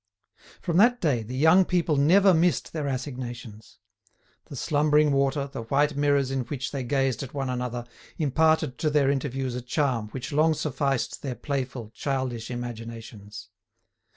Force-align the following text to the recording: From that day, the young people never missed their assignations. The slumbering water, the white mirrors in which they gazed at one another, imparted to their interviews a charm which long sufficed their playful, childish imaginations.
From 0.63 0.77
that 0.77 0.99
day, 0.99 1.21
the 1.21 1.35
young 1.35 1.63
people 1.63 1.95
never 1.95 2.33
missed 2.33 2.73
their 2.73 2.87
assignations. 2.87 3.77
The 4.45 4.55
slumbering 4.55 5.11
water, 5.11 5.45
the 5.45 5.61
white 5.61 5.95
mirrors 5.95 6.31
in 6.31 6.39
which 6.45 6.71
they 6.71 6.81
gazed 6.83 7.21
at 7.21 7.35
one 7.35 7.51
another, 7.51 7.85
imparted 8.17 8.79
to 8.79 8.89
their 8.89 9.11
interviews 9.11 9.53
a 9.53 9.61
charm 9.61 10.07
which 10.07 10.31
long 10.33 10.55
sufficed 10.55 11.21
their 11.21 11.35
playful, 11.35 11.91
childish 11.91 12.49
imaginations. 12.49 13.49